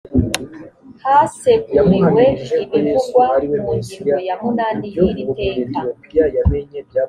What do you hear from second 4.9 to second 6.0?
y’ iri teka